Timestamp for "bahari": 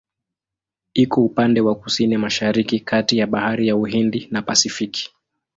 3.27-3.67